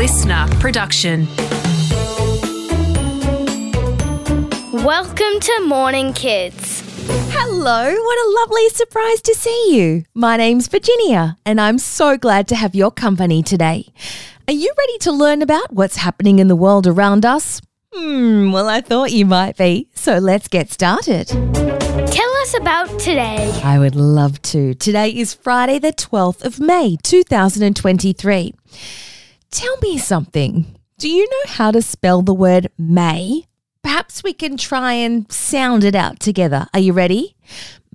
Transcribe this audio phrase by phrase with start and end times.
[0.00, 1.26] LiSTNR production.
[4.82, 6.82] Welcome to Morning Kids.
[7.30, 10.04] Hello, what a lovely surprise to see you.
[10.14, 13.92] My name's Virginia, and I'm so glad to have your company today.
[14.48, 17.60] Are you ready to learn about what's happening in the world around us?
[17.92, 21.26] Hmm, well, I thought you might be, so let's get started.
[21.28, 23.52] Tell us about today.
[23.62, 24.72] I would love to.
[24.72, 28.54] Today is Friday, the 12th of May, 2023.
[29.50, 30.78] Tell me something.
[30.98, 33.46] Do you know how to spell the word May?
[33.82, 36.66] Perhaps we can try and sound it out together.
[36.72, 37.34] Are you ready?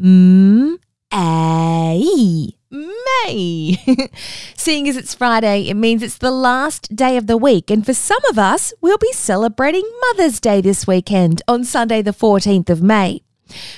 [0.00, 0.78] M
[1.12, 3.76] A May.
[4.56, 7.94] Seeing as it's Friday, it means it's the last day of the week, and for
[7.94, 12.82] some of us, we'll be celebrating Mother's Day this weekend on Sunday, the 14th of
[12.82, 13.22] May.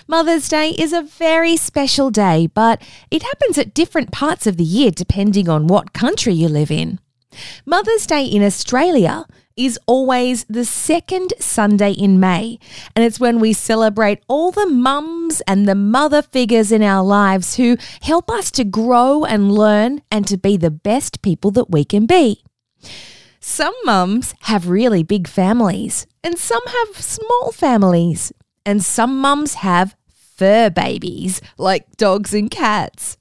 [0.09, 2.80] Mother's Day is a very special day, but
[3.11, 7.01] it happens at different parts of the year depending on what country you live in.
[7.64, 12.59] Mother's Day in Australia is always the second Sunday in May,
[12.95, 17.56] and it's when we celebrate all the mums and the mother figures in our lives
[17.56, 21.84] who help us to grow and learn and to be the best people that we
[21.84, 22.45] can be.
[23.40, 28.32] Some mums have really big families, and some have small families,
[28.66, 29.96] and some mums have
[30.37, 33.16] fur babies like dogs and cats.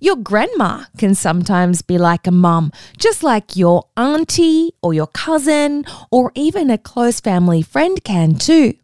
[0.00, 5.84] Your grandma can sometimes be like a mum, just like your auntie or your cousin
[6.10, 8.74] or even a close family friend can too.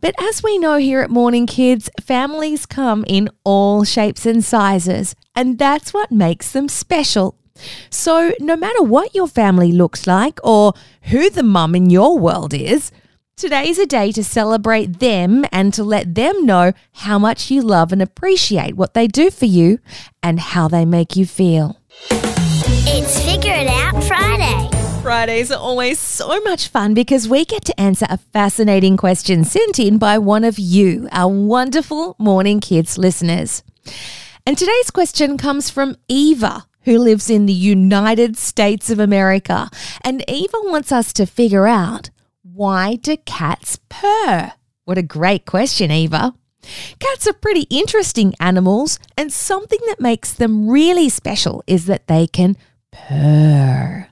[0.00, 5.16] But as we know here at Morning Kids, families come in all shapes and sizes,
[5.34, 7.34] and that's what makes them special.
[7.90, 12.54] So, no matter what your family looks like or who the mum in your world
[12.54, 12.92] is,
[13.38, 17.92] Today's a day to celebrate them and to let them know how much you love
[17.92, 19.78] and appreciate what they do for you
[20.24, 21.80] and how they make you feel.
[22.10, 24.68] It's Figure It Out Friday.
[25.02, 29.78] Fridays are always so much fun because we get to answer a fascinating question sent
[29.78, 33.62] in by one of you, our wonderful Morning Kids listeners.
[34.44, 39.70] And today's question comes from Eva, who lives in the United States of America.
[40.02, 42.10] And Eva wants us to figure out
[42.58, 44.50] why do cats purr?
[44.84, 46.34] What a great question, Eva.
[46.98, 52.26] Cats are pretty interesting animals, and something that makes them really special is that they
[52.26, 52.56] can
[52.90, 54.08] purr.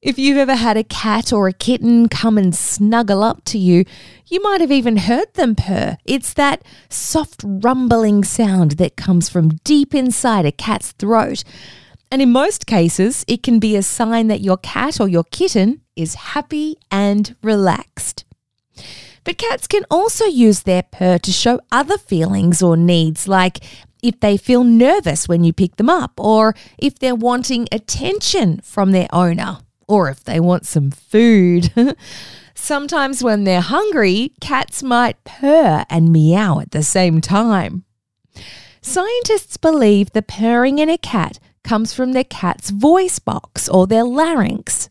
[0.00, 3.84] If you've ever had a cat or a kitten come and snuggle up to you,
[4.26, 5.98] you might have even heard them purr.
[6.06, 11.44] It's that soft rumbling sound that comes from deep inside a cat's throat.
[12.10, 15.82] And in most cases, it can be a sign that your cat or your kitten
[15.94, 18.24] is happy and relaxed.
[19.22, 23.60] But cats can also use their purr to show other feelings or needs, like
[24.02, 28.90] if they feel nervous when you pick them up, or if they're wanting attention from
[28.90, 31.72] their owner, or if they want some food.
[32.54, 37.84] Sometimes, when they're hungry, cats might purr and meow at the same time.
[38.82, 44.04] Scientists believe the purring in a cat comes from their cat's voice box or their
[44.04, 44.88] larynx.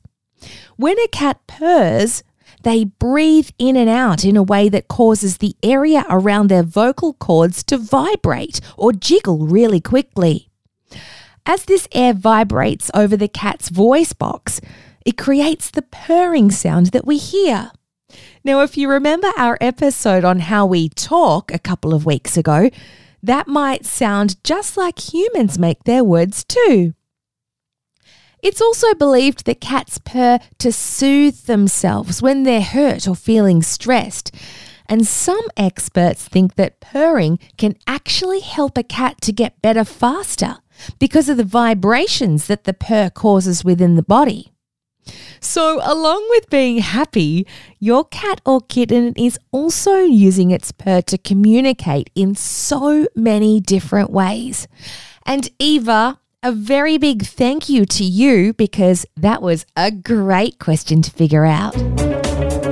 [0.78, 2.24] When a cat purrs,
[2.64, 7.14] they breathe in and out in a way that causes the area around their vocal
[7.14, 10.50] cords to vibrate or jiggle really quickly.
[11.46, 14.62] As this air vibrates over the cat's voice box,
[15.06, 17.72] it creates the purring sound that we hear.
[18.44, 22.70] Now, if you remember our episode on how we talk a couple of weeks ago,
[23.24, 26.94] that might sound just like humans make their words too.
[28.42, 34.34] It's also believed that cats purr to soothe themselves when they're hurt or feeling stressed.
[34.88, 40.58] And some experts think that purring can actually help a cat to get better faster
[41.00, 44.54] because of the vibrations that the purr causes within the body.
[45.40, 47.48] So, along with being happy,
[47.80, 54.12] your cat or kitten is also using its purr to communicate in so many different
[54.12, 54.68] ways.
[55.26, 61.02] And Eva, a very big thank you to you because that was a great question
[61.02, 61.76] to figure out.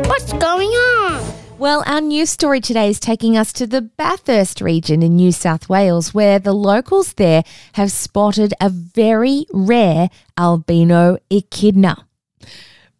[0.07, 1.33] What's going on?
[1.57, 5.68] Well, our news story today is taking us to the Bathurst region in New South
[5.68, 12.06] Wales, where the locals there have spotted a very rare albino echidna.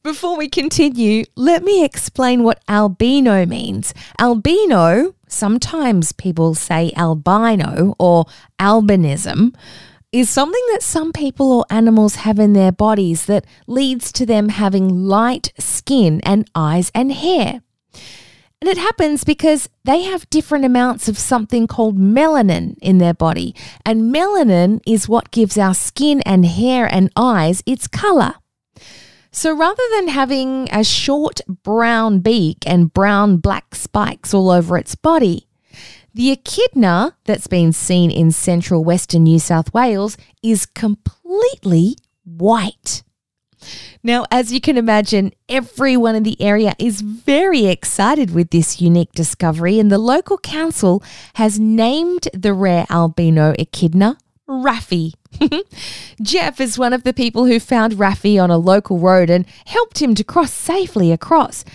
[0.04, 3.94] Before we continue, let me explain what albino means.
[4.20, 8.26] Albino, sometimes people say albino or
[8.58, 9.54] albinism
[10.14, 14.50] is something that some people or animals have in their bodies that leads to them
[14.50, 17.62] having light skin and eyes and hair.
[18.62, 23.54] And it happens because they have different amounts of something called melanin in their body.
[23.86, 28.36] And melanin is what gives our skin and hair and eyes its color.
[29.38, 34.96] So rather than having a short brown beak and brown black spikes all over its
[34.96, 35.48] body,
[36.12, 43.04] the echidna that's been seen in central western New South Wales is completely white.
[44.02, 49.12] Now, as you can imagine, everyone in the area is very excited with this unique
[49.12, 51.04] discovery, and the local council
[51.36, 54.18] has named the rare albino echidna
[54.48, 55.14] Raffie.
[56.22, 60.02] Jeff is one of the people who found Raffie on a local road and helped
[60.02, 61.66] him to cross safely across.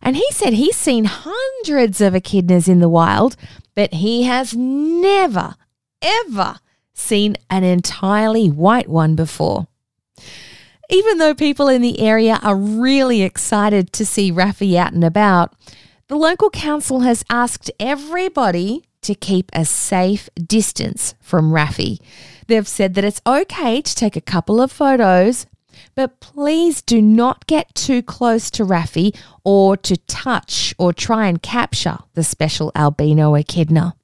[0.00, 3.36] And he said he's seen hundreds of echidnas in the wild,
[3.74, 5.54] but he has never,
[6.00, 6.56] ever
[6.94, 9.68] seen an entirely white one before.
[10.90, 15.54] Even though people in the area are really excited to see Raffie out and about,
[16.08, 21.98] the local council has asked everybody to keep a safe distance from Raffie.
[22.46, 25.46] They've said that it's okay to take a couple of photos,
[25.94, 31.42] but please do not get too close to Raffie or to touch or try and
[31.42, 33.94] capture the special albino echidna.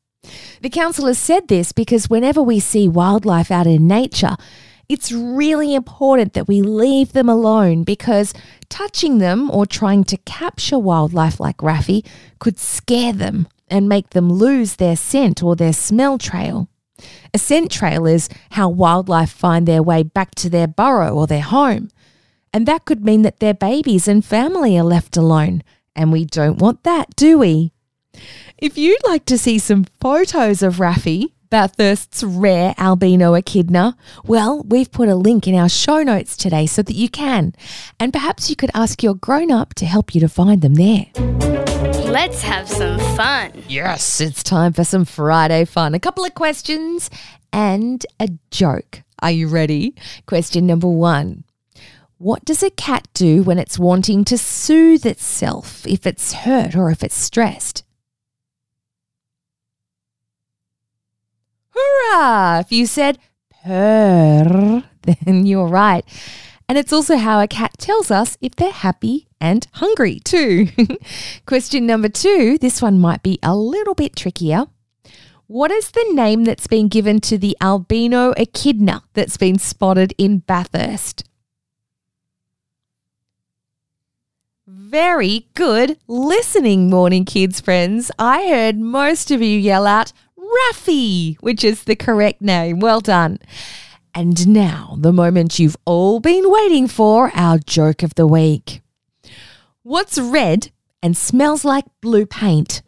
[0.61, 4.37] The council has said this because whenever we see wildlife out in nature,
[4.89, 8.33] it's really important that we leave them alone because
[8.69, 12.07] touching them or trying to capture wildlife like Raffie
[12.39, 16.69] could scare them and make them lose their scent or their smell trail.
[17.33, 21.43] A scent trail is how wildlife find their way back to their burrow or their
[21.43, 21.91] home.
[22.53, 25.63] And that could mean that their babies and family are left alone.
[25.95, 27.73] And we don't want that, do we?
[28.57, 33.97] If you'd like to see some photos of Raffie, Bathurst's rare albino echidna?
[34.25, 37.55] Well, we've put a link in our show notes today so that you can.
[37.99, 41.07] And perhaps you could ask your grown up to help you to find them there.
[42.09, 43.53] Let's have some fun.
[43.69, 45.93] Yes, it's time for some Friday fun.
[45.93, 47.11] A couple of questions
[47.53, 49.03] and a joke.
[49.21, 49.95] Are you ready?
[50.25, 51.45] Question number one.
[52.17, 56.91] What does a cat do when it's wanting to soothe itself if it's hurt or
[56.91, 57.85] if it's stressed?
[61.75, 62.61] Hurrah!
[62.61, 63.19] If you said
[63.63, 66.07] purr, then you're right.
[66.69, 70.69] And it's also how a cat tells us if they're happy and hungry, too.
[71.47, 74.67] Question number two this one might be a little bit trickier.
[75.47, 80.41] What is the name that's been given to the albino echidna that's been spotted in
[80.41, 81.25] Bathurst?
[84.67, 88.11] Very good listening, morning kids friends.
[88.19, 92.79] I heard most of you yell out Raffie, which is the correct name.
[92.79, 93.39] Well done.
[94.15, 98.83] And now, the moment you've all been waiting for our joke of the week.
[99.83, 100.71] What's red
[101.03, 102.83] and smells like blue paint?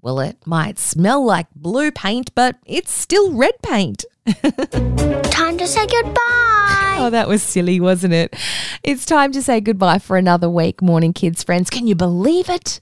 [0.00, 4.04] Well, it might smell like blue paint, but it's still red paint.
[4.26, 6.96] Time to say goodbye.
[6.98, 8.34] Oh, that was silly, wasn't it?
[8.82, 11.70] It's time to say goodbye for another week, morning kids friends.
[11.70, 12.80] Can you believe it?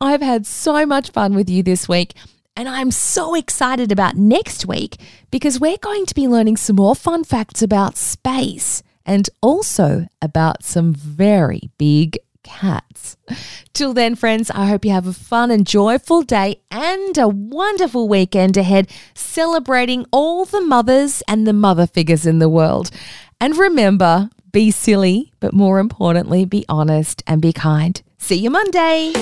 [0.00, 2.14] I've had so much fun with you this week.
[2.60, 4.96] And I'm so excited about next week
[5.30, 10.62] because we're going to be learning some more fun facts about space and also about
[10.62, 13.16] some very big cats.
[13.72, 18.10] Till then, friends, I hope you have a fun and joyful day and a wonderful
[18.10, 22.90] weekend ahead, celebrating all the mothers and the mother figures in the world.
[23.40, 28.02] And remember, be silly, but more importantly, be honest and be kind.
[28.18, 29.14] See you Monday.